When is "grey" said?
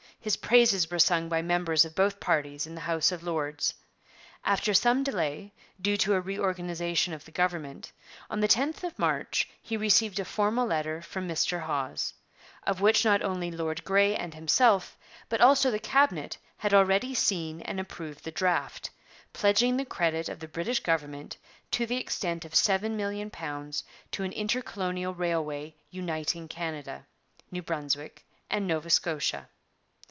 13.83-14.15